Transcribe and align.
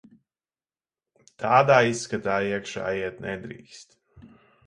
Tādā 1.43 1.75
izskatā 1.89 2.39
iekšā 2.47 2.85
iet 3.01 3.23
nedrīkst. 3.27 3.95